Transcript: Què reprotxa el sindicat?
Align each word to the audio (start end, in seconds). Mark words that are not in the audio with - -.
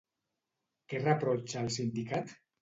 Què 0.93 1.01
reprotxa 1.03 1.63
el 1.67 1.71
sindicat? 1.77 2.35